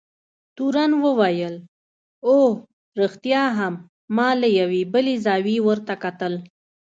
[0.55, 1.55] تورن وویل:
[2.33, 2.51] اوه،
[2.99, 3.73] رښتیا هم،
[4.15, 6.33] ما له یوې بلې زاویې ورته کتل.